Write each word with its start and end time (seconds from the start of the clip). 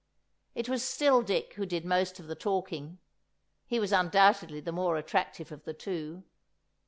It 0.55 0.67
was 0.67 0.83
still 0.83 1.21
Dick 1.21 1.53
who 1.53 1.65
did 1.67 1.85
most 1.85 2.19
of 2.19 2.25
the 2.25 2.33
talking. 2.33 2.97
He 3.67 3.79
was 3.79 3.91
undoubtedly 3.91 4.59
the 4.59 4.71
more 4.71 4.97
attractive 4.97 5.51
of 5.51 5.63
the 5.63 5.75
two. 5.75 6.23